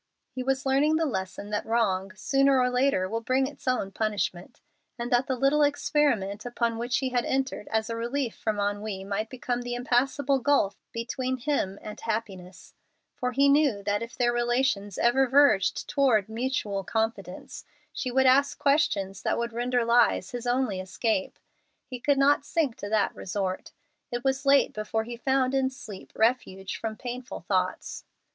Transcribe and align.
He 0.31 0.41
was 0.41 0.65
learning 0.65 0.95
the 0.95 1.05
lesson 1.05 1.51
that 1.51 1.63
wrong 1.63 2.11
sooner 2.15 2.59
or 2.59 2.71
later 2.71 3.07
will 3.07 3.21
bring 3.21 3.45
its 3.45 3.67
own 3.67 3.91
punishment, 3.91 4.59
and 4.97 5.11
that 5.11 5.27
the 5.27 5.35
little 5.35 5.61
experiment 5.61 6.43
upon 6.43 6.79
which 6.79 6.97
he 6.97 7.09
had 7.09 7.23
entered 7.23 7.67
as 7.67 7.87
a 7.87 7.95
relief 7.95 8.35
from 8.35 8.59
ennui 8.59 9.03
might 9.03 9.29
become 9.29 9.61
the 9.61 9.75
impassable 9.75 10.39
gulf 10.39 10.75
between 10.91 11.37
him 11.37 11.77
and 11.83 12.01
happiness; 12.01 12.73
for 13.13 13.31
he 13.33 13.47
knew 13.47 13.83
that, 13.83 14.01
if 14.01 14.17
their 14.17 14.33
relations 14.33 14.97
ever 14.97 15.27
verged 15.27 15.87
toward 15.87 16.27
mutual 16.27 16.83
confidence, 16.83 17.63
she 17.93 18.09
would 18.09 18.25
ask 18.25 18.57
questions 18.57 19.21
that 19.21 19.37
would 19.37 19.53
render 19.53 19.85
lies 19.85 20.31
his 20.31 20.47
only 20.47 20.79
escape. 20.79 21.37
He 21.85 21.99
could 21.99 22.17
not 22.17 22.43
sink 22.43 22.75
to 22.77 22.89
that 22.89 23.15
resort. 23.15 23.71
It 24.09 24.23
was 24.23 24.47
late 24.47 24.73
before 24.73 25.03
he 25.03 25.15
found 25.15 25.53
in 25.53 25.69
sleep 25.69 26.11
refuge 26.15 26.75
from 26.79 26.95
painful 26.95 27.41
thoughts. 27.41 28.03